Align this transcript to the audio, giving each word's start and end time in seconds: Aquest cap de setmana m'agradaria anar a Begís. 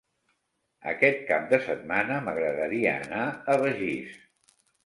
Aquest 0.91 1.21
cap 1.27 1.45
de 1.51 1.59
setmana 1.67 2.19
m'agradaria 2.29 2.97
anar 3.05 3.29
a 3.29 3.59
Begís. 3.67 4.19